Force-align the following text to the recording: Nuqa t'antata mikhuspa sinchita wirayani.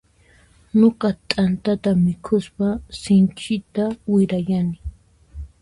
Nuqa 0.79 1.09
t'antata 1.29 1.89
mikhuspa 2.03 2.67
sinchita 3.01 3.83
wirayani. 4.11 4.77